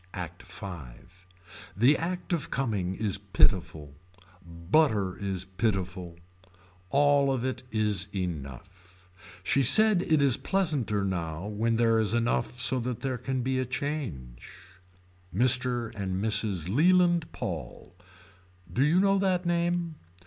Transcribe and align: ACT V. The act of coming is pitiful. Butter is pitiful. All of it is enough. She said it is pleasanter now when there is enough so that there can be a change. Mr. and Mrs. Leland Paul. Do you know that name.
ACT 0.15 0.41
V. 0.41 0.65
The 1.77 1.95
act 1.95 2.33
of 2.33 2.49
coming 2.49 2.95
is 2.95 3.19
pitiful. 3.19 3.93
Butter 4.43 5.15
is 5.19 5.45
pitiful. 5.45 6.17
All 6.89 7.31
of 7.31 7.45
it 7.45 7.61
is 7.69 8.07
enough. 8.11 9.07
She 9.43 9.61
said 9.61 10.01
it 10.01 10.19
is 10.23 10.37
pleasanter 10.37 11.03
now 11.05 11.45
when 11.45 11.75
there 11.75 11.99
is 11.99 12.15
enough 12.15 12.59
so 12.59 12.79
that 12.79 13.01
there 13.01 13.19
can 13.19 13.43
be 13.43 13.59
a 13.59 13.63
change. 13.65 14.49
Mr. 15.31 15.93
and 15.95 16.15
Mrs. 16.15 16.67
Leland 16.67 17.31
Paul. 17.31 17.95
Do 18.73 18.83
you 18.83 18.99
know 18.99 19.19
that 19.19 19.45
name. 19.45 19.97